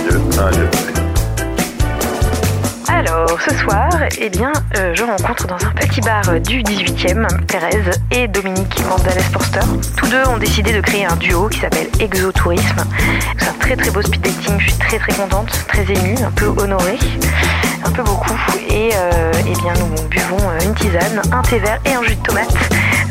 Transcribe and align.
2, 0.08 0.20
1, 0.38 0.94
2. 0.94 1.07
Alors, 2.88 3.38
ce 3.40 3.54
soir, 3.54 3.90
eh 4.18 4.30
bien, 4.30 4.50
euh, 4.76 4.94
je 4.94 5.04
rencontre 5.04 5.46
dans 5.46 5.56
un 5.56 5.70
petit 5.72 6.00
bar 6.00 6.22
du 6.40 6.62
18e 6.62 7.26
Thérèse 7.46 7.90
et 8.10 8.26
Dominique 8.28 8.80
Gonzalez 8.88 9.22
Forster. 9.32 9.60
Tous 9.96 10.08
deux 10.08 10.26
ont 10.28 10.38
décidé 10.38 10.72
de 10.72 10.80
créer 10.80 11.04
un 11.04 11.16
duo 11.16 11.48
qui 11.48 11.60
s'appelle 11.60 11.88
Exotourisme. 12.00 12.84
C'est 13.38 13.48
un 13.48 13.52
très 13.60 13.76
très 13.76 13.90
beau 13.90 14.00
speed 14.00 14.22
dating, 14.22 14.58
je 14.58 14.70
suis 14.70 14.78
très 14.78 14.98
très 14.98 15.12
contente, 15.12 15.50
très 15.68 15.82
émue, 15.82 16.16
un 16.24 16.30
peu 16.30 16.46
honorée, 16.46 16.98
un 17.84 17.90
peu 17.90 18.02
beaucoup. 18.02 18.34
Et 18.70 18.90
euh, 18.94 19.32
eh 19.40 19.62
bien, 19.62 19.74
nous 19.74 20.08
buvons 20.08 20.38
euh, 20.40 20.64
une 20.64 20.74
tisane, 20.74 21.20
un 21.30 21.42
thé 21.42 21.58
vert 21.58 21.78
et 21.84 21.92
un 21.92 22.02
jus 22.02 22.16
de 22.16 22.22
tomate. 22.22 22.54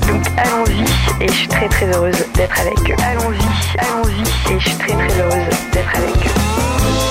Donc 0.08 0.23
allons-y, 0.38 1.23
et 1.23 1.28
je 1.28 1.34
suis 1.34 1.48
très 1.48 1.70
très 1.70 1.86
heureuse 1.95 2.25
d'être 2.34 2.59
avec 2.59 2.80
eux. 2.89 2.95
Allons-y, 3.03 3.80
allons-y, 3.80 4.53
et 4.53 4.59
je 4.59 4.70
suis 4.70 4.78
très 4.78 4.94
très 4.94 5.22
heureuse 5.22 5.58
d'être 5.72 5.95
avec 5.95 6.16
eux. 6.16 7.06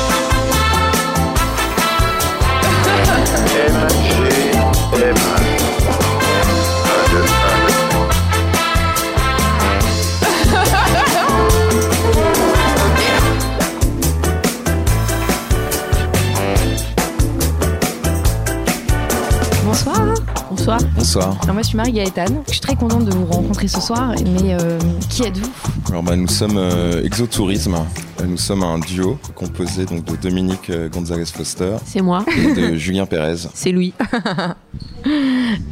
Bonsoir. 19.64 20.14
Bonsoir. 20.50 20.80
Bonsoir. 20.96 21.36
Alors 21.42 21.54
moi 21.54 21.62
je 21.62 21.68
suis 21.68 21.76
Marie 21.76 21.92
Gaëtane. 21.92 22.42
Je 22.46 22.52
suis 22.52 22.60
très 22.60 22.76
contente 22.76 23.04
de 23.04 23.14
vous 23.14 23.26
rencontrer 23.26 23.68
ce 23.68 23.80
soir. 23.80 24.14
Mais 24.24 24.54
euh, 24.54 24.78
qui 25.10 25.24
êtes-vous? 25.24 25.50
Alors 25.88 26.02
bah, 26.02 26.16
nous 26.16 26.26
sommes 26.28 26.56
euh, 26.58 27.02
Exotourisme. 27.04 27.76
Euh, 28.20 28.26
Nous 28.26 28.36
sommes 28.38 28.62
un 28.64 28.78
duo 28.78 29.18
composé 29.34 29.84
donc 29.86 30.04
de 30.04 30.16
Dominique 30.16 30.70
euh, 30.70 30.88
Gonzalez 30.88 31.26
Foster 31.26 31.76
C'est 31.84 32.00
moi. 32.02 32.24
et 32.36 32.54
de 32.54 32.74
Julien 32.76 33.06
Pérez. 33.06 33.36
C'est 33.54 33.70
lui. 33.72 33.92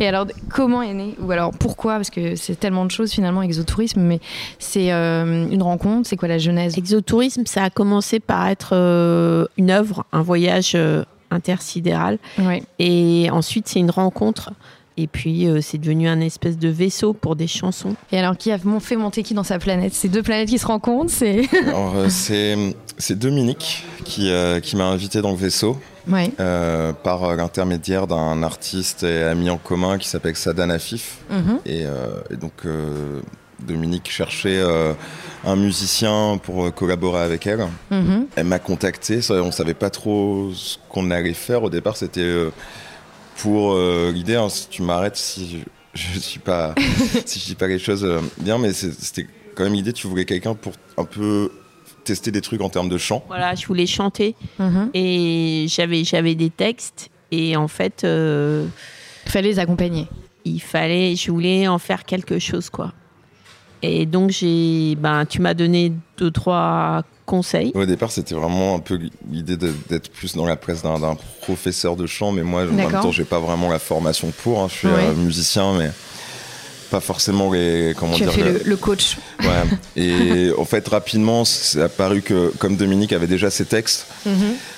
Et 0.01 0.07
alors 0.07 0.27
comment 0.51 0.83
est 0.83 0.95
né 0.95 1.17
Ou 1.21 1.31
alors 1.33 1.51
pourquoi? 1.51 1.95
Parce 1.97 2.11
que 2.11 2.37
c'est 2.37 2.55
tellement 2.59 2.85
de 2.85 2.91
choses 2.93 3.11
finalement 3.13 3.43
exotourisme. 3.43 4.01
Mais 4.01 4.21
c'est 4.61 4.93
euh, 4.93 5.49
une 5.51 5.63
rencontre. 5.63 6.09
C'est 6.09 6.17
quoi 6.17 6.29
la 6.29 6.39
genèse? 6.39 6.79
Exotourisme, 6.79 7.43
ça 7.47 7.65
a 7.65 7.71
commencé 7.71 8.21
par 8.21 8.47
être 8.49 8.71
euh, 8.73 9.47
une 9.59 9.71
œuvre, 9.71 10.05
un 10.13 10.23
voyage 10.23 10.73
euh, 10.77 11.05
intersidéral. 11.33 12.19
Oui. 12.39 12.63
Et 12.79 13.29
ensuite, 13.33 13.67
c'est 13.69 13.81
une 13.81 13.91
rencontre. 13.91 14.53
Et 14.97 15.07
puis, 15.07 15.49
euh, 15.49 15.61
c'est 15.61 15.79
devenu 15.79 16.09
un 16.09 16.21
espèce 16.21 16.57
de 16.57 16.69
vaisseau 16.69 17.13
pour 17.15 17.35
des 17.35 17.49
chansons. 17.49 17.97
Et 18.13 18.19
alors 18.19 18.37
qui 18.37 18.53
a 18.53 18.59
fait 18.81 18.97
monter 18.97 19.23
qui 19.23 19.35
dans 19.35 19.43
sa 19.43 19.59
planète? 19.59 19.93
C'est 19.93 20.09
deux 20.09 20.23
planètes 20.23 20.49
qui 20.49 20.59
se 20.59 20.67
rencontrent. 20.67 21.11
C'est 21.13 21.43
euh, 21.75 22.09
c'est 22.09 22.57
c'est 22.97 23.19
Dominique 23.19 23.85
qui, 24.05 24.31
euh, 24.31 24.61
qui 24.61 24.77
m'a 24.77 24.85
invité 24.85 25.21
dans 25.21 25.33
le 25.33 25.37
vaisseau 25.37 25.77
ouais. 26.09 26.31
euh, 26.41 26.93
par 26.93 27.35
l'intermédiaire 27.35 28.07
d'un 28.07 28.43
artiste 28.43 29.03
et 29.03 29.23
ami 29.23 29.51
en 29.51 29.59
commun 29.59 29.99
qui 29.99 30.09
s'appelle 30.09 30.37
Sadan 30.37 30.71
Afif. 30.71 31.19
Mhm. 31.31 31.59
Et, 31.67 31.85
euh, 31.85 32.21
et 32.31 32.37
donc 32.37 32.53
euh, 32.67 33.21
Dominique 33.61 34.11
cherchait 34.11 34.59
euh, 34.59 34.93
un 35.45 35.57
musicien 35.57 36.39
pour 36.43 36.73
collaborer 36.75 37.23
avec 37.23 37.47
elle. 37.47 37.67
Mhm. 37.91 38.27
Elle 38.37 38.47
m'a 38.47 38.59
contacté, 38.59 39.21
on 39.31 39.51
savait 39.51 39.75
pas 39.75 39.91
trop 39.91 40.51
ce 40.55 40.77
qu'on 40.89 41.11
allait 41.11 41.35
faire. 41.35 41.63
Au 41.63 41.71
départ, 41.71 41.97
c'était 41.97 42.21
euh, 42.21 42.51
pour 43.39 43.73
euh, 43.73 44.11
l'idée, 44.13 44.37
hein, 44.37 44.49
si 44.49 44.69
tu 44.69 44.83
m'arrêtes 44.83 45.17
si 45.17 45.65
je, 45.95 46.11
je 46.13 46.19
suis 46.19 46.41
pas, 46.41 46.75
si 47.27 47.39
je 47.39 47.45
dis 47.47 47.55
pas 47.55 47.67
les 47.67 47.79
choses 47.79 48.05
euh, 48.05 48.21
bien, 48.39 48.59
mais 48.59 48.73
c'était 48.73 49.27
quand 49.55 49.65
même 49.65 49.75
l'idée, 49.75 49.93
tu 49.93 50.07
voulais 50.07 50.25
quelqu'un 50.25 50.55
pour 50.55 50.73
un 50.97 51.05
peu 51.05 51.51
tester 52.05 52.31
des 52.31 52.41
trucs 52.41 52.61
en 52.61 52.69
termes 52.69 52.89
de 52.89 52.99
chant. 52.99 53.25
Voilà, 53.29 53.55
je 53.55 53.67
voulais 53.67 53.87
chanter. 53.87 54.35
Mhm. 54.59 54.91
Et 54.95 55.67
j'avais, 55.69 56.05
j'avais 56.05 56.35
des 56.35 56.51
textes. 56.51 57.09
Et 57.31 57.57
en 57.57 57.69
fait, 57.69 58.05
euh, 58.05 58.67
Fallait 59.27 59.49
les 59.49 59.59
accompagner. 59.59 60.07
il 60.45 60.61
fallait, 60.61 61.17
je 61.17 61.31
voulais 61.31 61.67
en 61.67 61.79
faire 61.79 62.05
quelque 62.05 62.39
chose, 62.39 62.69
quoi. 62.71 62.93
Et 63.87 64.07
donc, 64.07 64.31
j'ai, 64.31 64.95
ben, 64.97 65.27
tu 65.27 65.41
m'as 65.43 65.53
donné 65.55 65.93
deux, 66.17 66.31
trois 66.31 67.03
conseils. 67.27 67.71
Au 67.75 67.85
départ, 67.85 68.11
c'était 68.11 68.35
vraiment 68.35 68.77
un 68.77 68.79
peu 68.79 68.99
l'idée 69.31 69.57
d'être 69.57 70.11
plus 70.11 70.35
dans 70.37 70.47
la 70.47 70.57
place 70.57 70.83
d'un 70.83 71.17
professeur 71.43 71.97
de 71.97 72.07
chant, 72.07 72.33
mais 72.33 72.43
moi, 72.43 72.63
en 72.63 72.73
même 72.73 72.91
temps, 72.93 73.13
j'ai 73.13 73.25
pas 73.25 73.39
vraiment 73.41 73.69
la 73.71 73.79
formation 73.79 74.33
pour. 74.43 74.61
hein. 74.63 74.69
Je 74.71 74.75
suis 74.75 74.89
Ouais. 74.89 74.95
euh, 75.07 75.15
musicien, 75.15 75.75
mais 75.79 75.91
pas 76.91 77.01
forcément 77.01 77.51
les 77.53 77.93
comment 77.99 78.15
Tu 78.15 78.23
as 78.23 78.27
dire 78.27 78.35
fait 78.35 78.65
le- 78.65 78.77
coach. 78.77 79.17
Ouais. 79.41 79.47
Et 80.03 80.51
en 80.57 80.65
fait, 80.65 80.87
rapidement, 80.89 81.45
c'est 81.45 81.83
apparu 81.83 82.23
que 82.23 82.53
comme 82.59 82.77
Dominique 82.77 83.13
avait 83.13 83.27
déjà 83.27 83.51
ses 83.51 83.65
textes, 83.65 84.07
Mhm. 84.27 84.35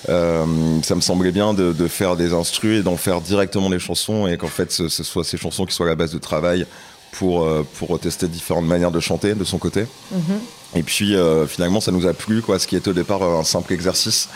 euh, 0.09 0.45
ça 0.83 0.95
me 0.95 1.01
semblait 1.01 1.33
bien 1.33 1.53
de, 1.53 1.73
de 1.73 1.89
faire 1.89 2.17
des 2.17 2.33
instrus 2.33 2.81
et 2.81 2.83
d'en 2.83 2.97
faire 2.97 3.21
directement 3.21 3.71
des 3.71 3.79
chansons 3.81 4.27
et 4.27 4.37
qu'en 4.37 4.47
fait, 4.49 4.73
ce, 4.73 4.89
ce 4.89 5.03
soit 5.05 5.25
ces 5.25 5.37
chansons 5.37 5.65
qui 5.67 5.75
soient 5.75 5.87
la 5.87 5.95
base 5.97 6.13
de 6.13 6.19
travail 6.19 6.67
pour, 7.19 7.45
euh, 7.45 7.67
pour 7.79 7.99
tester 7.99 8.29
différentes 8.29 8.67
manières 8.67 8.91
de 8.91 9.01
chanter 9.01 9.35
de 9.35 9.45
son 9.45 9.59
côté. 9.59 9.87
Mhm. 10.13 10.41
Et 10.75 10.83
puis 10.83 11.15
euh, 11.15 11.47
finalement, 11.47 11.81
ça 11.81 11.93
nous 11.93 12.07
a 12.07 12.13
plu, 12.13 12.43
quoi. 12.43 12.59
Ce 12.59 12.67
qui 12.67 12.77
était 12.77 12.91
au 12.91 12.95
départ 12.95 13.23
un 13.23 13.45
simple 13.45 13.73
exercice 13.73 14.29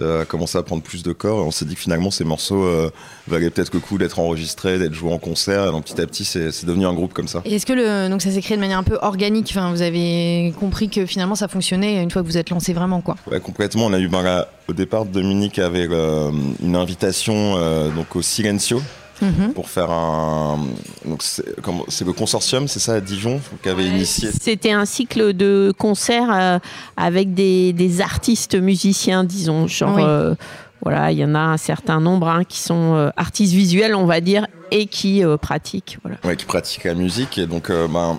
euh, 0.00 0.22
a 0.22 0.24
commencé 0.24 0.56
à 0.56 0.62
prendre 0.62 0.82
plus 0.82 1.02
de 1.02 1.12
corps. 1.12 1.40
Et 1.40 1.42
on 1.42 1.50
s'est 1.50 1.64
dit 1.64 1.74
que 1.74 1.80
finalement, 1.80 2.10
ces 2.10 2.24
morceaux 2.24 2.62
euh, 2.62 2.90
valaient 3.26 3.50
peut-être 3.50 3.74
le 3.74 3.80
coup 3.80 3.98
d'être 3.98 4.18
enregistrés, 4.18 4.78
d'être 4.78 4.94
joués 4.94 5.12
en 5.12 5.18
concert. 5.18 5.66
Et 5.66 5.70
donc 5.70 5.84
petit 5.84 6.00
à 6.00 6.06
petit, 6.06 6.24
c'est 6.24 6.64
devenu 6.64 6.86
un 6.86 6.92
groupe 6.92 7.12
comme 7.12 7.26
ça. 7.28 7.42
Et 7.44 7.54
est-ce 7.54 7.66
que 7.66 7.72
le, 7.72 8.08
donc 8.08 8.22
ça 8.22 8.30
s'est 8.30 8.42
créé 8.42 8.56
de 8.56 8.60
manière 8.60 8.78
un 8.78 8.84
peu 8.84 8.98
organique? 9.02 9.48
Enfin, 9.50 9.72
vous 9.72 9.82
avez 9.82 10.54
compris 10.60 10.88
que 10.88 11.06
finalement 11.06 11.34
ça 11.34 11.48
fonctionnait 11.48 12.02
une 12.02 12.10
fois 12.10 12.22
que 12.22 12.26
vous 12.26 12.38
êtes 12.38 12.50
lancé 12.50 12.72
vraiment, 12.72 13.00
quoi. 13.00 13.16
Ouais, 13.30 13.40
complètement. 13.40 13.86
On 13.86 13.92
a 13.92 13.98
eu 13.98 14.08
ben, 14.08 14.22
là, 14.22 14.48
au 14.68 14.72
départ 14.72 15.04
Dominique 15.04 15.58
avait 15.58 15.88
euh, 15.90 16.30
une 16.62 16.76
invitation 16.76 17.54
euh, 17.56 17.90
donc 17.90 18.14
au 18.14 18.22
Silencio 18.22 18.80
Mhm. 19.22 19.52
pour 19.54 19.68
faire 19.70 19.90
un 19.90 20.58
donc 21.04 21.22
c'est 21.22 22.04
le 22.04 22.12
consortium, 22.12 22.66
c'est 22.68 22.80
ça 22.80 22.94
à 22.94 23.00
Dijon 23.00 23.40
qui 23.62 23.68
avait 23.68 23.86
initié? 23.86 24.30
C'était 24.38 24.72
un 24.72 24.84
cycle 24.84 25.32
de 25.32 25.72
concerts 25.78 26.30
euh, 26.32 26.58
avec 26.96 27.32
des, 27.34 27.72
des 27.72 28.00
artistes 28.00 28.54
musiciens, 28.56 29.22
disons. 29.24 29.66
Genre, 29.68 29.94
Oui. 29.96 30.02
euh, 30.04 30.34
voilà, 30.82 31.12
il 31.12 31.18
y 31.18 31.24
en 31.24 31.34
a 31.36 31.38
un 31.38 31.56
certain 31.56 32.00
nombre 32.00 32.28
hein, 32.28 32.42
qui 32.44 32.58
sont 32.58 32.94
euh, 32.96 33.10
artistes 33.16 33.52
visuels, 33.54 33.94
on 33.94 34.06
va 34.06 34.20
dire, 34.20 34.46
et 34.72 34.86
qui 34.86 35.24
euh, 35.24 35.36
pratiquent. 35.36 35.98
Voilà. 36.02 36.18
Ouais, 36.24 36.36
qui 36.36 36.44
pratique 36.44 36.82
la 36.84 36.94
musique 36.94 37.38
et 37.38 37.46
donc 37.46 37.70
euh, 37.70 37.86
ben 37.88 38.18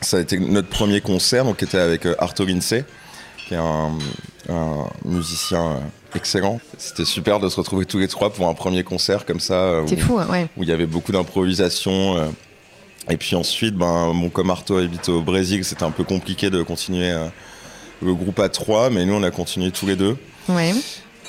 ça 0.00 0.16
a 0.16 0.20
été 0.20 0.38
notre 0.38 0.68
premier 0.68 1.00
concert 1.00 1.44
donc 1.44 1.58
qui 1.58 1.64
était 1.64 1.78
avec 1.78 2.04
euh, 2.06 2.14
Arto 2.18 2.44
Lindsay 2.44 2.84
qui 3.46 3.54
est 3.54 3.58
un, 3.58 3.92
un 4.48 4.86
musicien 5.04 5.62
euh, 5.72 5.78
excellent. 6.16 6.60
C'était 6.78 7.04
super 7.04 7.40
de 7.40 7.48
se 7.48 7.56
retrouver 7.56 7.84
tous 7.86 7.98
les 7.98 8.08
trois 8.08 8.30
pour 8.30 8.48
un 8.48 8.54
premier 8.54 8.82
concert 8.84 9.24
comme 9.26 9.40
ça 9.40 9.54
euh, 9.54 9.82
C'est 9.86 9.96
où- 9.96 10.06
fou, 10.06 10.18
ouais. 10.30 10.48
où 10.56 10.62
il 10.62 10.68
y 10.68 10.72
avait 10.72 10.86
beaucoup 10.86 11.12
d'improvisation. 11.12 12.16
euh, 12.16 12.26
et 13.08 13.16
puis 13.16 13.36
ensuite, 13.36 13.74
ben, 13.74 14.12
mon 14.14 14.30
comme 14.30 14.50
Arto 14.50 14.78
habite 14.78 15.08
au 15.10 15.20
Brésil, 15.22 15.64
c'était 15.64 15.84
un 15.84 15.90
peu 15.90 16.04
compliqué 16.04 16.48
de 16.50 16.62
continuer 16.62 17.12
le 18.02 18.14
groupe 18.14 18.38
à 18.40 18.48
trois, 18.48 18.88
mais 18.90 19.04
nous 19.04 19.14
on 19.14 19.22
a 19.22 19.30
continué 19.30 19.70
tous 19.70 19.86
les 19.86 19.96
deux. 19.96 20.16
Ouais. 20.48 20.72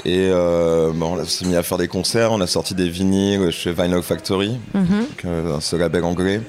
Et 0.06 0.28
euh, 0.30 0.92
ben, 0.94 1.06
on 1.06 1.26
s'est 1.26 1.46
mis 1.46 1.56
à 1.56 1.64
faire 1.64 1.78
des 1.78 1.88
concerts, 1.90 2.32
on 2.32 2.40
a 2.40 2.48
sorti 2.48 2.76
des 2.76 2.88
vinyles 2.88 3.50
chez 3.52 3.74
Vinyl 3.74 4.02
Factory, 4.02 4.58
donc, 4.74 5.26
euh, 5.26 5.60
ce 5.60 5.76
label 5.76 6.04
anglais. 6.06 6.42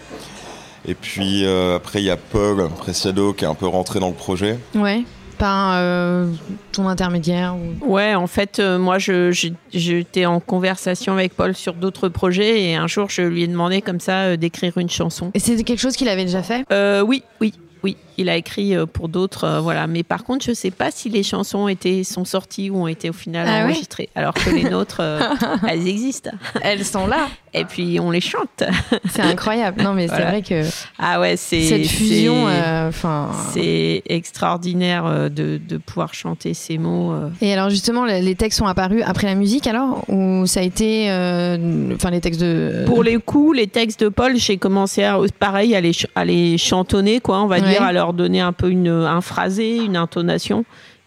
Et 0.87 0.95
puis 0.95 1.45
euh, 1.45 1.75
après, 1.77 2.01
il 2.01 2.05
y 2.05 2.11
a 2.11 2.17
Paul 2.17 2.69
Preciado 2.79 3.33
qui 3.33 3.45
est 3.45 3.49
un 3.49 3.55
peu 3.55 3.67
rentré 3.67 3.99
dans 3.99 4.09
le 4.09 4.15
projet. 4.15 4.59
Ouais. 4.77 5.03
Par 5.39 5.75
euh, 5.75 6.31
ton 6.73 6.89
intermédiaire 6.89 7.55
ou... 7.57 7.93
Ouais, 7.93 8.15
en 8.15 8.27
fait, 8.27 8.59
euh, 8.59 8.79
moi, 8.79 8.97
j'étais 8.99 10.25
en 10.25 10.41
conversation 10.41 11.13
avec 11.13 11.35
Paul 11.35 11.55
sur 11.55 11.75
d'autres 11.75 12.09
projets 12.09 12.63
et 12.63 12.77
un 12.77 12.87
jour, 12.87 13.11
je 13.11 13.23
lui 13.23 13.43
ai 13.43 13.47
demandé 13.47 13.83
comme 13.83 14.01
ça 14.01 14.23
euh, 14.23 14.37
d'écrire 14.37 14.79
une 14.79 14.89
chanson. 14.89 15.31
Et 15.35 15.39
c'était 15.39 15.63
quelque 15.63 15.81
chose 15.81 15.97
qu'il 15.97 16.09
avait 16.09 16.25
déjà 16.25 16.43
fait? 16.43 16.65
Euh, 16.73 17.03
oui, 17.03 17.23
oui, 17.41 17.53
oui. 17.83 17.97
Il 18.19 18.29
a 18.29 18.37
écrit 18.37 18.75
euh, 18.77 18.87
pour 18.87 19.09
d'autres, 19.09 19.45
euh, 19.45 19.61
voilà. 19.61 19.87
Mais 19.87 20.03
par 20.03 20.25
contre, 20.25 20.45
je 20.45 20.53
sais 20.53 20.71
pas 20.71 20.91
si 20.91 21.09
les 21.09 21.23
chansons 21.23 21.69
étaient, 21.69 22.05
sont 22.05 22.25
sorties 22.25 22.71
ou 22.71 22.79
ont 22.83 22.87
été 22.89 23.11
au 23.11 23.13
final 23.13 23.47
Ah 23.49 23.65
enregistrées. 23.65 24.09
Alors 24.15 24.35
que 24.35 24.51
les 24.51 24.65
nôtres, 24.71 24.99
euh, 25.01 25.21
elles 25.69 25.87
existent. 25.89 26.31
Elles 26.63 26.85
sont 26.85 27.07
là. 27.07 27.29
Et 27.55 27.65
puis, 27.65 27.99
on 28.01 28.11
les 28.11 28.21
chante. 28.21 28.63
C'est 29.11 29.23
incroyable. 29.23 29.83
Non, 29.83 29.95
mais 29.95 30.09
c'est 30.09 30.21
vrai 30.23 30.43
que 30.43 30.63
Ah 30.99 31.21
ouais, 31.21 31.37
c'est. 31.37 31.63
cette 31.63 31.87
fusion, 31.87 32.47
c'est- 32.49 32.53
euh, 32.69 32.89
enfin. 32.89 33.31
C'est 33.55 34.03
extraordinaire 34.47 35.31
de, 35.31 35.59
de 35.59 35.77
pouvoir 35.79 36.13
chanter 36.15 36.53
ces 36.55 36.79
mots. 36.79 37.15
Et 37.41 37.53
alors 37.53 37.71
justement, 37.71 38.05
les 38.05 38.35
textes 38.35 38.59
sont 38.59 38.67
apparus 38.67 39.03
après 39.07 39.27
la 39.27 39.35
musique 39.35 39.67
alors? 39.67 40.05
Ou 40.09 40.47
ça 40.47 40.61
a 40.61 40.63
été... 40.63 41.11
euh, 41.11 41.95
Enfin, 41.95 42.11
les 42.11 42.21
textes 42.21 42.41
de... 42.41 42.85
Pour 42.87 43.03
les 43.03 43.17
coups, 43.19 43.57
les 43.57 43.67
textes 43.67 44.01
de 44.01 44.09
Paul, 44.09 44.37
j'ai 44.37 44.59
commencé 44.59 45.03
à, 45.05 45.19
pareil 45.39 45.75
à 45.75 45.81
les, 45.81 45.93
à 46.15 46.25
les 46.25 46.59
chantonner, 46.59 47.21
quoi, 47.21 47.41
on 47.43 47.47
va 47.47 47.57
Ouais. 47.57 47.71
dire, 47.71 47.83
à 47.83 47.93
leur 47.93 48.06
donner 48.13 48.41
un 48.41 48.53
peu 48.53 48.71
une, 48.71 48.89
un 48.89 49.21
phrasé, 49.21 49.77
une 49.77 49.97
intonation. 49.97 50.65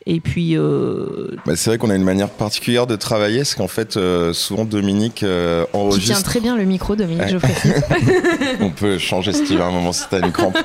Et 0.09 0.19
puis. 0.19 0.57
Euh... 0.57 1.37
Bah, 1.45 1.55
c'est 1.55 1.69
vrai 1.69 1.77
qu'on 1.77 1.91
a 1.91 1.95
une 1.95 2.03
manière 2.03 2.31
particulière 2.31 2.87
de 2.87 2.95
travailler, 2.95 3.43
c'est 3.43 3.55
qu'en 3.55 3.67
fait, 3.67 3.95
euh, 3.95 4.33
souvent 4.33 4.65
Dominique 4.65 5.21
euh, 5.21 5.65
enregistre. 5.71 6.07
Tu 6.07 6.13
tiens 6.13 6.21
très 6.23 6.39
bien 6.39 6.57
le 6.57 6.63
micro, 6.63 6.95
Dominique, 6.95 7.29
je 7.29 7.37
précise. 7.37 7.75
On 8.59 8.71
peut 8.71 8.97
changer 8.97 9.33
ce 9.33 9.43
qu'il 9.43 9.61
à 9.61 9.65
un 9.65 9.71
moment 9.71 9.93
si 9.93 10.05
t'as 10.09 10.19
une 10.25 10.31
crampe. 10.31 10.57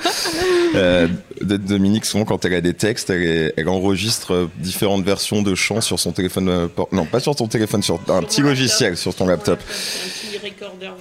Euh, 0.74 1.08
Dominique, 1.42 2.06
souvent, 2.06 2.24
quand 2.24 2.42
elle 2.46 2.54
a 2.54 2.62
des 2.62 2.72
textes, 2.72 3.10
elle, 3.10 3.52
elle, 3.54 3.68
enregistre 3.68 4.48
différentes 4.58 5.04
versions 5.04 5.42
de 5.42 5.54
chants 5.54 5.82
sur 5.82 6.00
son 6.00 6.12
téléphone. 6.12 6.70
non, 6.90 7.04
pas 7.04 7.20
sur 7.20 7.36
ton 7.36 7.46
téléphone, 7.46 7.82
sur 7.82 8.00
un 8.08 8.22
petit 8.22 8.40
logiciel 8.40 8.96
sur 8.96 9.14
ton 9.14 9.26
laptop. 9.26 9.60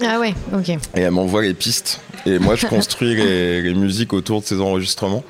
Ah 0.06 0.20
ouais, 0.20 0.34
ok. 0.54 0.70
Et 0.70 0.78
elle 0.96 1.12
m'envoie 1.12 1.44
les 1.44 1.54
pistes. 1.54 2.02
Et 2.26 2.40
moi, 2.40 2.56
je 2.56 2.68
construis 2.68 3.16
les, 3.16 3.62
les 3.62 3.74
musiques 3.74 4.12
autour 4.12 4.42
de 4.42 4.46
ces 4.46 4.60
enregistrements. 4.60 5.24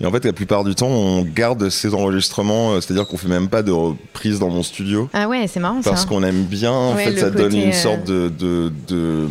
Et 0.00 0.06
en 0.06 0.10
fait, 0.10 0.24
la 0.24 0.32
plupart 0.32 0.64
du 0.64 0.74
temps, 0.74 0.88
on 0.88 1.22
garde 1.22 1.70
ces 1.70 1.94
enregistrements, 1.94 2.72
euh, 2.72 2.80
c'est-à-dire 2.80 3.06
qu'on 3.06 3.16
fait 3.16 3.28
même 3.28 3.48
pas 3.48 3.62
de 3.62 3.72
reprise 3.72 4.38
dans 4.38 4.50
mon 4.50 4.62
studio. 4.62 5.08
Ah 5.14 5.26
ouais, 5.26 5.46
c'est 5.46 5.60
marrant 5.60 5.80
Parce 5.82 6.04
qu'on 6.04 6.22
aime 6.22 6.44
bien, 6.44 6.72
en 6.72 6.96
fait, 6.96 7.16
ça 7.18 7.30
donne 7.30 7.54
une 7.54 7.70
euh, 7.70 7.72
sorte 7.72 8.04
de, 8.04 8.30
de, 8.38 8.70
de, 8.88 9.26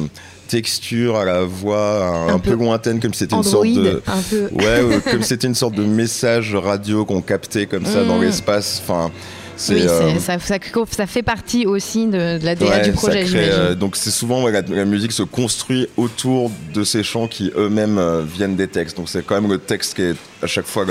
texture 0.47 1.17
à 1.17 1.25
la 1.25 1.43
voix 1.43 2.31
un, 2.31 2.39
peu, 2.39 2.53
lointaine, 2.53 2.99
comme 2.99 3.13
si 3.13 3.19
c'était 3.19 3.35
une 3.35 3.43
sorte 3.43 3.67
de. 3.67 4.01
Un 4.07 4.21
peu. 4.21 4.49
Ouais, 4.53 4.99
comme 5.11 5.23
c'était 5.23 5.47
une 5.47 5.55
sorte 5.55 5.75
de 5.75 5.83
message 5.83 6.55
radio 6.55 7.05
qu'on 7.05 7.21
captait 7.21 7.67
comme 7.67 7.85
ça 7.85 8.03
dans 8.07 8.17
mmh. 8.17 8.23
l'espace. 8.23 8.81
Enfin 8.83 9.11
oui, 9.69 9.81
euh, 9.81 10.19
ça, 10.19 10.39
ça, 10.39 10.57
ça, 10.91 11.07
fait 11.07 11.23
partie 11.23 11.65
aussi 11.65 12.07
de, 12.07 12.39
de 12.39 12.45
la 12.45 12.55
du 12.55 12.91
projet, 12.91 13.25
j'imagine. 13.25 13.51
Euh, 13.51 13.75
donc 13.75 13.95
c'est 13.95 14.11
souvent 14.11 14.47
la, 14.47 14.61
la, 14.61 14.85
musique 14.85 15.11
se 15.11 15.23
construit 15.23 15.87
autour 15.97 16.51
de 16.73 16.83
ces 16.83 17.03
chants 17.03 17.27
qui 17.27 17.51
eux-mêmes 17.55 17.97
euh, 17.97 18.21
viennent 18.23 18.55
des 18.55 18.67
textes. 18.67 18.97
Donc 18.97 19.09
c'est 19.09 19.25
quand 19.25 19.39
même 19.39 19.49
le 19.49 19.57
texte 19.57 19.95
qui 19.95 20.01
est 20.01 20.15
à 20.43 20.47
chaque 20.47 20.65
fois 20.65 20.85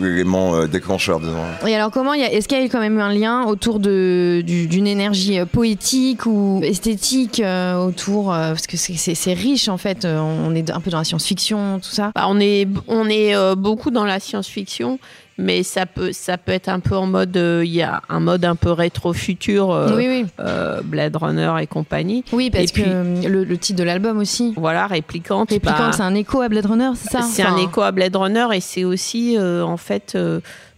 l'élément 0.00 0.66
déclencheur, 0.66 1.20
disons. 1.20 1.44
Et 1.66 1.74
alors 1.74 1.90
comment, 1.90 2.12
est-ce 2.12 2.48
qu'il 2.48 2.60
y 2.60 2.64
a 2.64 2.68
quand 2.68 2.80
même 2.80 2.98
eu 2.98 3.00
un 3.00 3.12
lien 3.12 3.44
autour 3.44 3.78
d'une 3.78 4.86
énergie 4.86 5.38
poétique 5.50 6.26
ou 6.26 6.60
esthétique 6.62 7.42
autour, 7.78 8.26
parce 8.26 8.66
que 8.66 8.76
c'est 8.76 9.32
riche 9.32 9.68
en 9.68 9.78
fait, 9.78 10.04
on 10.04 10.54
est 10.54 10.70
un 10.70 10.80
peu 10.80 10.90
dans 10.90 10.98
la 10.98 11.04
science-fiction, 11.04 11.78
tout 11.78 11.90
ça. 11.90 12.10
Bah, 12.14 12.26
on 12.28 12.38
est, 12.40 12.68
on 12.86 13.08
est 13.08 13.34
beaucoup 13.56 13.90
dans 13.90 14.04
la 14.04 14.20
science-fiction 14.20 14.98
mais 15.42 15.62
ça 15.62 15.86
peut, 15.86 16.12
ça 16.12 16.38
peut 16.38 16.52
être 16.52 16.68
un 16.68 16.80
peu 16.80 16.96
en 16.96 17.06
mode, 17.06 17.36
euh, 17.36 17.62
il 17.64 17.72
y 17.72 17.82
a 17.82 18.00
un 18.08 18.20
mode 18.20 18.44
un 18.44 18.54
peu 18.54 18.70
rétro-futur, 18.70 19.70
euh, 19.70 20.24
euh, 20.40 20.80
Blade 20.82 21.16
Runner 21.16 21.52
et 21.60 21.66
compagnie. 21.66 22.24
Oui, 22.32 22.50
parce 22.50 22.72
que 22.72 23.26
le, 23.26 23.58
titre 23.58 23.78
de 23.78 23.84
l'album 23.84 24.18
aussi. 24.18 24.54
Voilà, 24.56 24.86
Réplicante. 24.86 25.50
Réplicante, 25.50 25.78
bah, 25.78 25.92
c'est 25.92 26.02
un 26.02 26.14
écho 26.14 26.40
à 26.40 26.48
Blade 26.48 26.66
Runner, 26.66 26.90
c'est 26.94 27.10
ça 27.10 27.22
C'est 27.22 27.42
un 27.42 27.56
écho 27.56 27.82
à 27.82 27.90
Blade 27.90 28.14
Runner 28.14 28.46
et 28.54 28.60
c'est 28.60 28.84
aussi, 28.84 29.36
en 29.38 29.76
fait, 29.76 30.16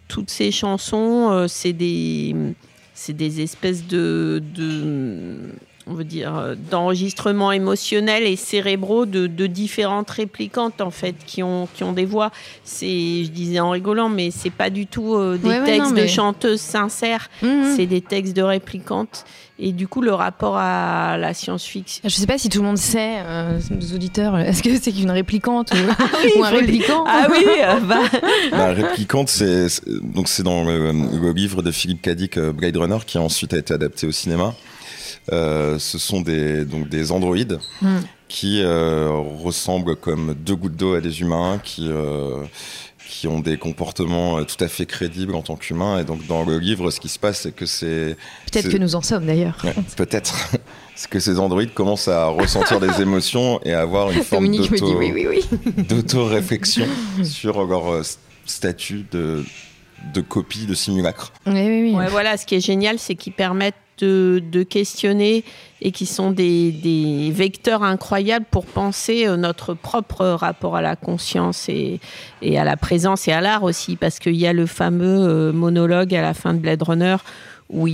toutes 0.08 0.30
ces 0.30 0.50
chansons, 0.50 1.46
c'est 1.46 1.72
des, 1.72 2.34
c'est 2.94 3.12
des 3.12 3.42
espèces 3.42 3.86
de, 3.86 4.42
de 4.54 5.36
on 5.86 5.94
veut 5.94 6.04
dire, 6.04 6.34
euh, 6.36 6.54
d'enregistrements 6.70 7.52
émotionnels 7.52 8.24
et 8.24 8.36
cérébraux 8.36 9.04
de, 9.04 9.46
différentes 9.46 10.10
réplicantes, 10.10 10.80
en 10.80 10.90
fait, 10.90 11.14
qui 11.26 11.42
ont, 11.42 11.68
qui 11.74 11.84
ont 11.84 11.92
des 11.92 12.06
voix. 12.06 12.30
C'est, 12.64 13.24
je 13.24 13.30
disais 13.30 13.60
en 13.60 13.70
rigolant, 13.70 14.08
mais 14.08 14.30
c'est 14.30 14.50
pas 14.50 14.70
du 14.70 14.86
tout 14.86 15.14
euh, 15.14 15.36
des 15.36 15.62
textes 15.64 15.94
de 15.94 16.06
chanteuses 16.06 16.60
sincères, 16.60 17.28
mmh, 17.42 17.46
mmh. 17.46 17.76
c'est 17.76 17.86
des 17.86 18.00
textes 18.00 18.34
de 18.34 18.42
réplicantes. 18.42 19.24
Et 19.56 19.70
du 19.70 19.86
coup, 19.86 20.00
le 20.00 20.12
rapport 20.12 20.56
à 20.56 21.16
la 21.16 21.32
science-fiction. 21.32 22.00
Je 22.02 22.14
sais 22.14 22.26
pas 22.26 22.38
si 22.38 22.48
tout 22.48 22.58
le 22.58 22.64
monde 22.64 22.78
sait, 22.78 23.18
euh, 23.24 23.60
nos 23.70 23.94
auditeurs, 23.94 24.36
est-ce 24.38 24.64
que 24.64 24.76
c'est 24.80 24.90
qu'une 24.90 25.12
réplicante 25.12 25.72
ou, 25.72 25.76
ah 25.98 26.46
un 26.46 26.48
réplicant 26.48 27.04
Ah 27.06 27.28
oui 27.30 27.44
bah. 27.86 28.00
La 28.50 28.72
réplicante, 28.72 29.28
c'est, 29.28 29.68
donc 29.86 30.28
c'est 30.28 30.42
dans 30.42 30.64
le, 30.64 30.90
le, 30.90 31.32
livre 31.32 31.62
de 31.62 31.70
Philippe 31.70 32.02
Cadic, 32.02 32.38
Blade 32.38 32.76
Runner, 32.76 32.98
qui 33.06 33.18
ensuite 33.18 33.54
a 33.54 33.58
été 33.58 33.72
adapté 33.72 34.08
au 34.08 34.12
cinéma. 34.12 34.54
Euh, 35.32 35.78
ce 35.78 35.98
sont 35.98 36.20
des, 36.20 36.64
donc 36.64 36.88
des 36.88 37.12
androïdes 37.12 37.58
hmm. 37.82 37.98
qui 38.28 38.62
euh, 38.62 39.10
ressemblent 39.42 39.96
comme 39.96 40.34
deux 40.34 40.56
gouttes 40.56 40.76
d'eau 40.76 40.94
à 40.94 41.00
des 41.00 41.20
humains, 41.20 41.60
qui, 41.62 41.88
euh, 41.88 42.44
qui 43.08 43.26
ont 43.28 43.40
des 43.40 43.56
comportements 43.56 44.44
tout 44.44 44.62
à 44.62 44.68
fait 44.68 44.86
crédibles 44.86 45.34
en 45.34 45.42
tant 45.42 45.56
qu'humains. 45.56 45.98
Et 45.98 46.04
donc 46.04 46.26
dans 46.26 46.44
le 46.44 46.58
livre, 46.58 46.90
ce 46.90 47.00
qui 47.00 47.08
se 47.08 47.18
passe, 47.18 47.40
c'est 47.40 47.54
que 47.54 47.66
c'est... 47.66 48.16
Peut-être 48.50 48.70
que 48.70 48.76
nous 48.76 48.94
en 48.94 49.02
sommes 49.02 49.26
d'ailleurs. 49.26 49.64
peut-être. 49.96 50.50
c'est 50.94 51.10
que 51.10 51.20
ces 51.20 51.38
androïdes 51.38 51.74
commencent 51.74 52.08
à 52.08 52.26
ressentir 52.26 52.80
des 52.80 53.00
émotions 53.02 53.60
et 53.64 53.72
à 53.72 53.80
avoir 53.80 54.10
une 54.10 54.22
forme 54.22 54.48
d'auto-réflexion 55.88 56.86
sur 57.22 57.64
leur 57.64 58.04
statut 58.46 59.06
de, 59.10 59.42
de 60.12 60.20
copie, 60.20 60.66
de 60.66 60.74
simulacre. 60.74 61.32
Oui, 61.46 61.52
oui, 61.54 61.82
oui. 61.82 61.94
Ouais, 61.94 62.08
voilà, 62.08 62.36
ce 62.36 62.44
qui 62.44 62.56
est 62.56 62.60
génial, 62.60 62.98
c'est 62.98 63.14
qu'ils 63.14 63.32
permettent 63.32 63.74
de, 63.98 64.62
questionner 64.62 65.44
et 65.80 65.92
qui 65.92 66.06
sont 66.06 66.30
des, 66.30 67.30
vecteurs 67.32 67.82
incroyables 67.82 68.46
pour 68.50 68.66
penser 68.66 69.26
euh, 69.26 69.36
notre 69.36 69.74
propre 69.74 70.24
rapport 70.26 70.76
à 70.76 70.82
la 70.82 70.96
conscience 70.96 71.68
et, 71.68 72.00
à 72.42 72.64
la 72.64 72.76
présence 72.76 73.28
et 73.28 73.32
à 73.32 73.40
l'art 73.40 73.62
aussi, 73.62 73.96
parce 73.96 74.18
qu'il 74.18 74.36
y 74.36 74.46
a 74.46 74.52
le 74.52 74.66
fameux 74.66 75.28
euh, 75.28 75.52
monologue 75.52 76.14
à 76.14 76.22
la 76.22 76.34
fin 76.34 76.54
de 76.54 76.58
Blade 76.58 76.82
Runner 76.82 77.16
où 77.70 77.88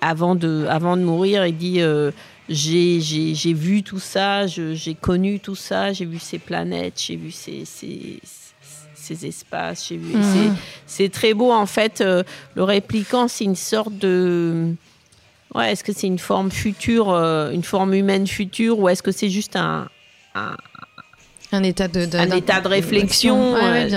avant, 0.00 0.34
de, 0.34 1.04
mourir, 1.04 1.46
il 1.46 1.56
dit 1.56 1.80
euh, 1.80 2.10
j'ai 2.48 3.52
vu 3.54 3.82
tout 3.82 3.98
ça, 3.98 4.46
j'ai 4.46 4.94
connu 4.94 5.40
tout 5.40 5.54
ça, 5.54 5.92
j'ai 5.92 6.04
vu 6.04 6.18
ces 6.18 6.38
planètes, 6.38 7.00
j'ai 7.00 7.16
vu 7.16 7.30
ces, 7.30 7.64
j'ai 9.14 9.96
vu. 9.96 10.16
Mhm. 10.16 10.56
C'est 10.86 11.10
très 11.10 11.34
beau 11.34 11.52
en 11.52 11.66
fait. 11.66 12.02
le 12.02 12.62
répliquant, 12.62 13.28
c'est 13.28 13.44
une 13.44 13.56
sorte 13.56 13.96
de 13.96 14.74
Ouais, 15.54 15.72
est-ce 15.72 15.84
que 15.84 15.92
c'est 15.92 16.06
une 16.06 16.18
forme 16.18 16.50
future, 16.50 17.10
euh, 17.10 17.50
une 17.50 17.62
forme 17.62 17.94
humaine 17.94 18.26
future, 18.26 18.78
ou 18.78 18.88
est-ce 18.88 19.02
que 19.02 19.12
c'est 19.12 19.30
juste 19.30 19.56
un, 19.56 19.88
un, 20.34 20.56
état 21.62 21.88
de, 21.88 22.08
un 22.16 22.36
état 22.36 22.60
de 22.60 22.68
réflexion, 22.68 23.54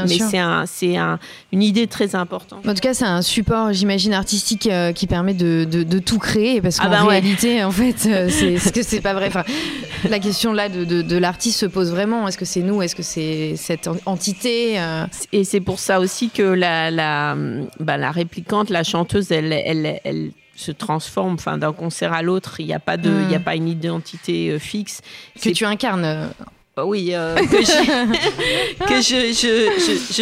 mais 0.08 0.20
c'est 0.20 0.38
un, 0.38 0.66
un, 0.98 1.20
une 1.52 1.64
idée 1.64 1.88
très 1.88 2.16
importante. 2.16 2.68
En 2.68 2.74
tout 2.74 2.80
cas, 2.80 2.94
c'est 2.94 3.06
un 3.06 3.22
support, 3.22 3.74
j'imagine, 3.74 4.14
artistique 4.14 4.68
euh, 4.68 4.94
qui 4.94 5.08
permet 5.08 5.34
de, 5.34 5.66
de, 5.66 6.00
tout 6.00 6.20
créer, 6.20 6.62
parce 6.62 6.78
ah 6.80 6.84
qu'en 6.84 6.90
bah 6.90 7.04
réalité, 7.04 7.64
en 7.64 7.72
fait, 7.72 8.08
euh, 8.08 8.28
c'est 8.32 8.58
ce 8.58 8.72
que 8.72 8.84
c'est 8.84 9.02
pas 9.02 9.14
vrai. 9.14 9.28
Enfin, 9.28 9.44
la 10.10 10.20
question 10.20 10.54
là 10.54 10.70
de, 10.70 10.84
de, 10.84 11.18
l'artiste 11.18 11.60
se 11.60 11.66
pose 11.66 11.92
vraiment. 11.92 12.28
Est-ce 12.28 12.38
que 12.38 12.46
c'est 12.46 12.62
nous? 12.62 12.82
Est-ce 12.82 12.96
que 12.96 13.04
c'est 13.04 13.56
cette 13.58 13.90
entité 14.06 14.80
Et 15.32 15.44
c'est 15.44 15.62
pour 15.62 15.80
ça 15.80 16.00
aussi 16.00 16.30
que 16.30 16.44
la, 16.44 16.92
la, 16.92 17.36
bah, 17.80 17.98
la 17.98 18.12
réplicante, 18.12 18.70
la 18.70 18.84
chanteuse, 18.84 19.32
elle, 19.32 19.54
elle, 19.54 20.00
elle 20.04 20.32
se 20.60 20.72
transforme 20.72 21.36
enfin 21.36 21.58
d'un 21.58 21.72
concert 21.72 22.12
à 22.12 22.22
l'autre 22.22 22.60
il 22.60 22.66
n'y 22.66 22.74
a 22.74 22.80
pas 22.80 22.98
de 22.98 23.10
il 23.24 23.32
y 23.32 23.36
a 23.36 23.40
hmm. 23.40 23.44
pas 23.44 23.56
une 23.56 23.70
identité 23.70 24.50
euh, 24.50 24.60
fixe 24.60 25.02
que 25.42 25.50
tu 25.50 25.66
incarnes 25.66 26.04
euh. 26.06 26.28
Oui 26.86 27.10
euh, 27.14 27.36
que, 27.36 27.62
je, 27.62 28.86
que 28.88 29.02
je, 29.02 29.34
je, 29.34 30.16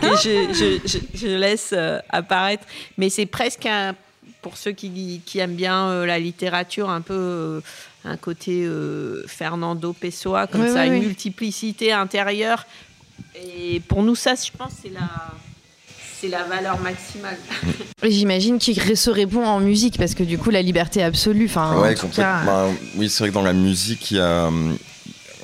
que 0.00 1.18
je, 1.18 1.26
laisse 1.26 1.74
apparaître. 2.08 2.64
Mais 2.98 3.10
c'est 3.10 3.26
presque 3.26 3.66
un, 3.66 3.94
pour 4.40 4.56
ceux 4.56 4.72
qui, 4.72 5.20
qui 5.24 5.38
aiment 5.38 5.54
bien 5.54 6.04
la 6.04 6.18
littérature 6.18 6.90
un 6.90 7.00
peu 7.00 7.62
un 8.04 8.16
côté 8.16 8.68
Fernando 9.26 9.92
Pessoa 9.92 10.46
comme 10.46 10.68
ça 10.68 10.86
une 10.86 11.00
multiplicité 11.00 11.92
intérieure. 11.92 12.66
Et 13.34 13.80
pour 13.80 14.02
nous 14.02 14.14
ça 14.14 14.34
je 14.34 14.50
pense 14.56 14.72
c'est 14.82 14.92
la 14.92 15.08
c'est 16.22 16.28
la 16.28 16.44
valeur 16.44 16.78
maximale. 16.80 17.36
J'imagine 18.04 18.58
qu'il 18.58 18.96
se 18.96 19.10
répond 19.10 19.44
en 19.44 19.58
musique 19.58 19.98
parce 19.98 20.14
que 20.14 20.22
du 20.22 20.38
coup 20.38 20.50
la 20.50 20.62
liberté 20.62 21.02
absolue. 21.02 21.46
Enfin, 21.46 21.76
ouais, 21.80 21.96
bah, 22.16 22.68
oui, 22.96 23.08
c'est 23.08 23.24
vrai 23.24 23.30
que 23.30 23.34
dans 23.34 23.42
la 23.42 23.52
musique, 23.52 24.12
il 24.12 24.18
y 24.18 24.20
a 24.20 24.46
euh, 24.46 24.50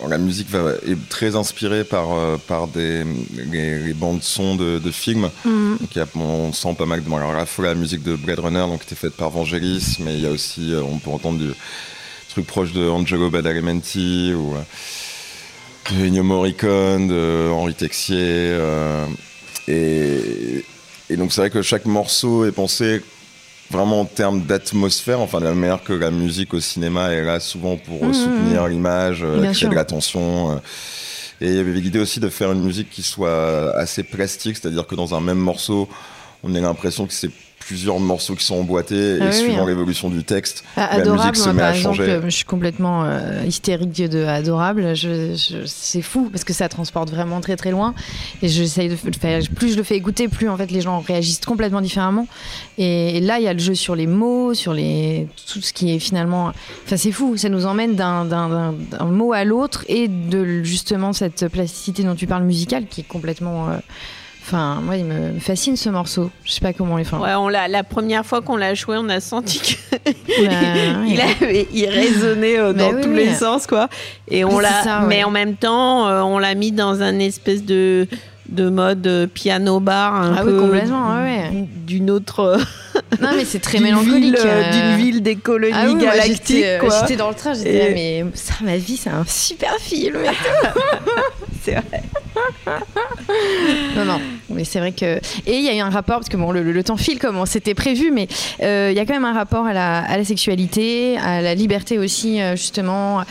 la 0.09 0.19
musique 0.19 0.47
est 0.87 1.09
très 1.09 1.35
inspirée 1.35 1.83
par, 1.83 2.13
euh, 2.13 2.37
par 2.37 2.69
des, 2.69 3.05
les, 3.51 3.93
bandes 3.93 4.23
son 4.23 4.55
de, 4.55 4.79
de 4.79 4.91
films. 4.93 5.31
Mhm. 5.45 5.79
Donc, 5.81 6.07
on 6.15 6.53
sent 6.53 6.75
pas 6.79 6.87
mal 6.87 7.03
de. 7.03 7.13
alors, 7.13 7.33
à 7.33 7.39
la 7.39 7.47
fois 7.47 7.67
la 7.67 7.75
musique 7.75 8.05
de 8.05 8.15
Blade 8.15 8.39
Runner, 8.39 8.61
donc, 8.61 8.81
qui 8.81 8.87
était 8.87 8.95
faite 8.95 9.17
par 9.17 9.31
Vangelis, 9.31 9.97
mais 9.99 10.15
il 10.15 10.21
y 10.21 10.27
a 10.27 10.31
aussi, 10.31 10.73
euh, 10.73 10.83
on 10.83 10.99
peut 10.99 11.11
entendre 11.11 11.39
du 11.39 11.51
truc 12.31 12.47
proche 12.47 12.73
de 12.73 12.89
Angelo 12.89 13.31
Badalamenti 13.31 14.33
ou 14.33 14.55
de 15.91 16.07
Ennio 16.07 16.23
Morricone, 16.23 17.09
de 17.09 17.51
Henri 17.51 17.75
Texier. 17.75 18.57
Et, 19.69 20.65
donc 21.17 21.33
c'est 21.33 21.41
vrai 21.41 21.50
que 21.50 21.62
chaque 21.62 21.87
morceau 21.87 22.45
est 22.45 22.53
pensé 22.53 23.03
vraiment 23.71 24.00
en 24.00 24.05
termes 24.05 24.43
d'atmosphère, 24.43 25.21
enfin 25.21 25.41
de 25.41 25.45
la 25.45 25.55
manière 25.55 25.83
que 25.83 25.93
la 25.93 26.11
musique 26.11 26.55
au 26.55 26.61
cinéma 26.61 27.12
est 27.12 27.23
là 27.23 27.41
souvent 27.41 27.77
pour 27.77 28.05
mmh, 28.05 28.15
soutenir 28.15 28.65
mmh. 28.65 28.69
l'image, 28.69 29.23
euh, 29.23 29.53
créer 29.53 29.69
de 29.69 29.75
l'attention. 29.75 30.53
Euh. 30.53 30.57
Et 31.41 31.49
il 31.49 31.55
y 31.55 31.59
avait 31.59 31.73
l'idée 31.73 32.00
aussi 32.00 32.19
de 32.19 32.29
faire 32.29 32.50
une 32.53 32.62
musique 32.62 32.91
qui 32.91 33.03
soit 33.03 33.73
assez 33.77 34.03
plastique, 34.03 34.57
c'est-à-dire 34.57 34.87
que 34.87 34.97
dans 34.97 35.15
un 35.15 35.21
même 35.21 35.38
morceau, 35.38 35.88
on 36.43 36.55
ait 36.55 36.61
l'impression 36.61 37.07
que 37.07 37.12
c'est 37.12 37.31
plusieurs 37.59 37.99
morceaux 38.00 38.35
qui 38.35 38.45
sont 38.45 38.55
emboîtés 38.57 39.17
et 39.17 39.19
Ah 39.21 39.27
oui, 39.27 39.33
suivant 39.33 39.53
oui, 39.57 39.61
hein. 39.61 39.67
l'évolution 39.67 40.09
du 40.09 40.25
texte, 40.25 40.65
Ah, 40.77 40.88
la 40.97 41.03
adorable, 41.03 41.21
musique 41.23 41.37
se 41.37 41.43
moi, 41.45 41.53
met 41.53 41.61
par 41.61 41.69
à 41.69 41.75
exemple, 41.77 41.97
changer. 41.99 42.21
je 42.25 42.29
suis 42.31 42.45
complètement 42.45 43.05
euh, 43.05 43.45
hystérique 43.47 43.93
de 43.93 44.25
adorable. 44.25 44.97
Je, 44.97 45.35
je- 45.35 45.67
c'est 45.67 46.00
fou 46.00 46.31
parce 46.33 46.45
que 46.45 46.53
ça 46.55 46.69
transporte 46.71 47.11
vraiment 47.11 47.41
très 47.43 47.57
très 47.57 47.71
loin. 47.71 47.95
Et 48.43 48.49
j'essaye 48.49 48.88
de 48.88 48.97
faire. 48.97 49.43
Plus 49.55 49.73
je 49.73 49.77
le 49.77 49.83
fais 49.83 49.97
écouter, 49.97 50.29
plus 50.29 50.49
en 50.49 50.57
fait 50.57 50.71
les 50.71 50.81
gens 50.81 51.00
réagissent 51.00 51.41
complètement 51.45 51.81
différemment. 51.83 52.27
Et, 52.79 53.19
et 53.19 53.21
là, 53.21 53.38
il 53.38 53.45
y 53.45 53.49
a 53.49 53.53
le 53.53 53.59
jeu 53.59 53.75
sur 53.75 53.95
les 53.95 54.07
mots, 54.07 54.55
sur 54.55 54.73
les 54.73 55.27
tout 55.53 55.61
ce 55.61 55.73
qui 55.75 55.93
est 55.95 55.99
finalement. 55.99 56.53
Enfin, 56.87 56.97
c'est 56.97 57.12
fou. 57.12 57.37
Ça 57.37 57.49
nous 57.50 57.67
emmène 57.67 57.97
d'un, 57.97 58.25
d'un- 58.25 58.49
d'un- 58.49 58.75
d'un 58.93 59.05
mot 59.05 59.33
à 59.35 59.45
l'autre 59.45 59.85
et 59.88 60.09
de 60.09 60.62
justement 60.62 61.12
cette 61.12 61.49
plasticité 61.49 62.03
dont 62.03 62.15
tu 62.15 62.27
parles 62.27 62.45
musicale 62.45 62.87
qui 62.88 63.03
est 63.03 63.09
complètement. 63.09 63.69
euh, 63.69 63.77
Enfin, 64.50 64.81
moi, 64.83 64.97
il 64.97 65.05
me 65.05 65.38
fascine 65.40 65.76
ce 65.76 65.90
morceau. 65.90 66.31
Je 66.43 66.52
sais 66.52 66.61
pas 66.62 66.73
comment 66.73 66.97
les 66.97 67.05
faire. 67.05 67.21
Ouais, 67.21 67.35
on 67.35 67.49
l'a, 67.49 67.69
la 67.69 67.85
première 67.85 68.25
fois 68.25 68.40
qu'on 68.40 68.57
l'a 68.57 68.73
joué, 68.73 68.97
on 68.99 69.11
a 69.11 69.21
senti 69.21 69.61
qu'il 69.61 69.76
oui. 70.40 71.19
avait, 71.21 71.69
il 71.71 71.87
résonnait 71.87 72.59
euh, 72.59 72.73
dans 72.73 72.93
oui, 72.95 73.02
tous 73.02 73.11
oui. 73.11 73.17
les 73.26 73.35
sens, 73.35 73.67
quoi. 73.67 73.88
Et 74.26 74.47
on 74.47 74.59
l'a, 74.59 74.69
c'est 74.83 74.88
ça, 74.88 75.00
ouais. 75.00 75.07
mais 75.09 75.25
en 75.25 75.31
même 75.31 75.57
temps, 75.57 76.09
euh, 76.09 76.23
on 76.23 76.38
l'a 76.38 76.55
mis 76.55 76.73
dans 76.73 77.02
un 77.02 77.19
espèce 77.19 77.62
de 77.64 78.07
de 78.49 78.71
mode 78.71 79.07
euh, 79.07 79.26
piano 79.26 79.78
bar 79.78 80.14
un 80.14 80.35
Ah 80.38 80.43
oui, 80.47 80.59
complètement, 80.59 81.09
ouais, 81.17 81.23
ouais. 81.23 81.50
d'une 81.85 82.11
autre 82.11 82.59
Non, 83.21 83.28
mais 83.37 83.45
c'est 83.45 83.59
très 83.59 83.78
mélancolique. 83.81 84.35
euh, 84.43 84.73
d'une 84.73 84.97
ville 85.05 85.23
des 85.23 85.37
colonies 85.37 85.75
Ah 85.76 85.85
oui, 85.88 85.97
galactiques 86.02 86.64
j'étais, 87.02 87.17
dans 87.17 87.28
le 87.28 87.35
train, 87.35 87.52
j'étais 87.52 87.75
Et- 87.75 87.88
là, 87.88 87.95
mais 87.95 88.25
ça, 88.33 88.55
ma 88.62 88.78
vie, 88.78 88.97
c'est 88.97 89.11
un 89.11 89.25
super 89.26 89.75
film. 89.78 90.17
C'est 91.62 91.73
vrai. 91.73 92.02
non, 93.97 94.05
non, 94.05 94.21
mais 94.50 94.64
c'est 94.64 94.78
vrai 94.78 94.93
que. 94.93 95.17
Et 95.47 95.57
il 95.59 95.64
y 95.64 95.69
a 95.69 95.75
eu 95.75 95.81
un 95.81 95.90
rapport, 95.90 96.17
parce 96.17 96.28
que 96.28 96.37
bon, 96.37 96.52
le, 96.52 96.85
temps 96.85 96.97
file 96.97 97.19
comme 97.19 97.37
on 97.37 97.47
s'était 97.47 97.75
prévu, 97.75 98.11
mais 98.11 98.28
euh, 98.62 98.88
il 98.90 98.97
y 98.97 99.00
a 99.00 99.07
quand 99.07 99.14
même 99.14 99.25
un 99.25 99.33
rapport 99.35 99.67
à 99.67 99.73
la, 99.73 99.99
à 99.99 100.17
la 100.17 100.25
sexualité, 100.25 101.19
à 101.19 101.43
la 101.43 101.55
liberté 101.55 101.99
aussi, 101.99 102.40
euh, 102.40 102.57
justement. 102.57 103.23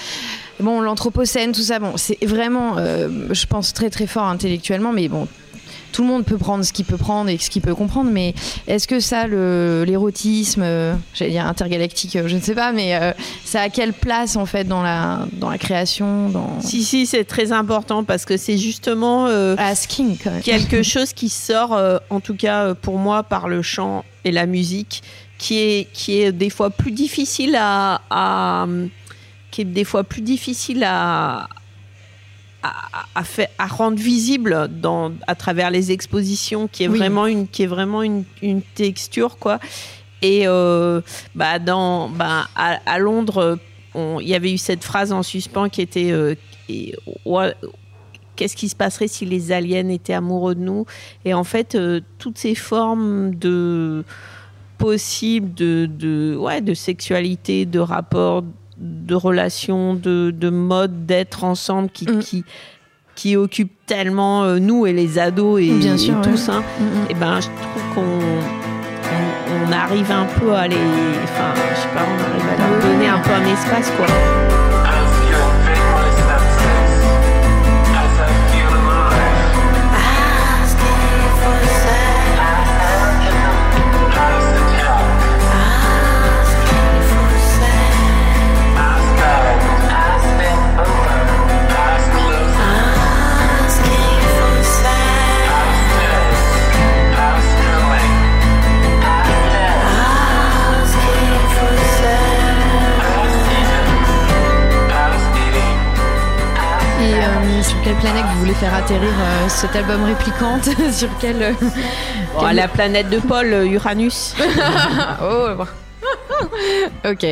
Bon, 0.60 0.82
l'anthropocène, 0.82 1.52
tout 1.52 1.62
ça, 1.62 1.78
bon, 1.78 1.98
c'est 1.98 2.18
vraiment, 2.26 2.78
euh, 2.78 3.10
je 3.30 3.46
pense, 3.46 3.74
très 3.74 3.92
très 3.92 4.08
fort 4.08 4.26
intellectuellement, 4.26 4.92
mais 4.92 5.08
bon. 5.08 5.28
Tout 5.92 6.02
le 6.04 6.08
monde 6.10 6.26
peut 6.26 6.38
prendre 6.38 6.64
ce 6.64 6.74
qu'il 6.74 6.86
peut 6.86 6.98
prendre 6.98 7.30
et 7.30 7.38
ce 7.38 7.50
qu'il 7.50 7.62
peut 7.62 7.74
comprendre, 7.76 8.12
mais 8.12 8.34
est-ce 8.68 8.88
que 8.88 9.00
ça, 9.00 9.26
l'érotisme, 9.28 10.62
euh, 10.64 10.94
j'allais 11.14 11.32
dire 11.32 11.46
intergalactique, 11.48 12.16
euh, 12.16 12.28
je 12.28 12.36
ne 12.36 12.42
sais 12.42 12.54
pas, 12.56 12.72
mais 12.72 12.96
euh, 12.96 13.12
ça 13.46 13.62
a 13.62 13.70
quelle 13.70 13.94
place 13.94 14.36
en 14.36 14.46
fait 14.46 14.64
dans 14.66 14.84
la, 14.84 15.26
dans 15.34 15.50
la 15.50 15.58
création, 15.58 16.30
dans 16.30 16.60
Si 16.62 16.84
si, 16.84 17.06
c'est 17.06 17.24
très 17.24 17.52
important 17.52 18.04
parce 18.04 18.26
que 18.26 18.38
c'est 18.38 18.58
justement 18.58 19.28
euh, 19.28 19.56
asking 19.58 20.18
quand 20.24 20.32
même. 20.32 20.42
quelque 20.42 20.84
chose 20.94 21.14
qui 21.14 21.30
sort, 21.30 21.78
en 22.10 22.20
tout 22.20 22.36
cas 22.36 22.74
pour 22.76 22.98
moi, 22.98 23.24
par 23.24 23.48
le 23.48 23.62
chant 23.62 24.04
et 24.26 24.32
la 24.32 24.46
musique, 24.46 25.02
qui 25.38 25.58
est, 25.60 25.88
qui 25.94 26.20
est 26.22 26.32
des 26.32 26.50
fois 26.50 26.70
plus 26.70 26.92
difficile 26.92 27.56
à, 27.60 28.02
à- 28.10 28.68
qui 29.52 29.62
est 29.62 29.66
des 29.66 29.84
fois 29.86 30.04
plus 30.04 30.22
difficile 30.22 30.84
à 30.84 31.48
à, 32.64 33.06
à 33.16 33.24
à 33.58 33.68
rendre 33.68 33.98
visible 33.98 34.68
dans, 34.82 35.12
à 35.28 35.36
travers 35.36 35.70
les 35.72 35.92
expositions, 35.92 36.68
qui 36.68 36.84
est 36.84 36.88
Oui. 36.88 36.98
vraiment 36.98 37.26
une, 37.28 37.48
qui 37.48 37.64
est 37.64 37.68
vraiment 37.68 38.02
une, 38.04 38.24
une 38.42 38.62
texture 38.62 39.38
quoi. 39.38 39.60
Et 40.22 40.48
euh, 40.48 41.02
bah 41.36 41.60
dans, 41.60 42.10
bah 42.10 42.48
à, 42.56 42.80
à 42.86 42.98
Londres, 43.00 43.60
on- 43.94 44.20
il 44.20 44.28
y 44.28 44.34
avait 44.36 44.52
eu 44.54 44.58
cette 44.58 44.84
phrase 44.84 45.12
en 45.14 45.22
suspens 45.24 45.70
qui 45.70 45.82
était 45.82 46.12
euh, 46.12 46.34
ouais, 47.26 47.54
qu'est-ce 48.36 48.56
qui 48.56 48.68
se 48.70 48.76
passerait 48.76 49.08
si 49.08 49.26
les 49.26 49.52
aliens 49.52 49.88
étaient 49.90 50.14
amoureux 50.14 50.56
de 50.56 50.62
nous? 50.62 50.86
Et 51.26 51.34
en 51.34 51.44
fait, 51.44 51.76
euh, 51.76 52.02
toutes 52.18 52.38
ces 52.40 52.56
formes 52.56 53.36
de 53.36 54.04
possibles 54.78 55.54
de, 55.56 55.88
de, 55.90 56.36
ouais, 56.40 56.62
de 56.62 56.74
sexualité, 56.74 57.66
de 57.66 57.80
rapport, 57.80 58.44
de 58.80 59.16
relations, 59.16 59.94
de, 59.94 60.32
de 60.32 60.50
mode 60.50 61.06
d'être 61.06 61.44
ensemble 61.44 61.90
qui, 61.90 62.06
Mm. 62.06 62.20
qui, 62.20 62.46
qui 63.16 63.36
occupent 63.36 63.86
tellement 63.88 64.44
euh, 64.44 64.60
nous 64.60 64.86
et 64.86 64.94
les 64.94 65.18
ados 65.20 65.60
et, 65.62 65.72
Bien 65.74 65.96
et 65.96 65.98
sûr, 65.98 66.16
ouais. 66.16 66.22
tous. 66.22 66.50
hein. 66.50 66.62
Mm, 66.80 66.84
mm. 66.84 67.06
Et 67.10 67.14
ben, 67.16 67.40
je 67.42 67.48
trouve 67.48 67.96
qu'on 67.96 68.02
on, 68.02 69.70
on 69.70 69.72
arrive 69.72 70.12
un 70.12 70.26
peu 70.40 70.54
à 70.54 70.68
les, 70.68 70.76
enfin, 70.76 71.54
je 71.74 71.82
sais 71.82 71.88
pas, 71.90 72.02
on 72.06 72.32
arrive 72.32 72.50
à 72.54 72.58
leur 72.70 72.78
Oui. 72.78 72.92
donner 72.94 73.08
un 73.08 73.20
peu 73.20 73.32
un 73.32 73.46
espace, 73.54 73.92
quoi. 73.98 74.06
Faire 108.60 108.74
atterrir 108.74 109.10
euh, 109.10 109.50
cet 109.50 109.76
album 109.76 110.04
réplicante 110.04 110.64
Sur 110.92 111.10
quelle 111.20 111.42
euh, 111.42 111.52
Bon, 112.34 112.46
à 112.46 112.54
la 112.54 112.68
planète 112.68 113.10
de 113.10 113.20
Paul, 113.20 113.54
euh, 113.54 113.66
Uranus. 113.66 114.36
Oh 115.22 115.48
bon. 115.58 115.66
Ok, 117.10 117.26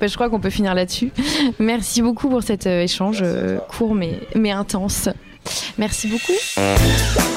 Bah, 0.00 0.06
je 0.06 0.14
crois 0.14 0.28
qu'on 0.28 0.40
peut 0.40 0.50
finir 0.50 0.74
là-dessus. 0.74 1.10
Merci 1.58 2.02
beaucoup 2.02 2.28
pour 2.28 2.42
cet 2.42 2.66
échange 2.66 3.24
court 3.68 3.94
mais, 3.94 4.20
mais 4.34 4.50
intense. 4.50 5.08
Merci 5.78 6.08
beaucoup. 6.08 7.27